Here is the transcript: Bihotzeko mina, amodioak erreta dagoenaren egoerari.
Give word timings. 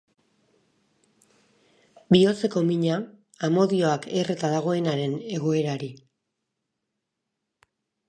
Bihotzeko 2.15 2.65
mina, 2.71 2.97
amodioak 3.49 4.09
erreta 4.23 4.53
dagoenaren 4.57 5.17
egoerari. 5.39 5.95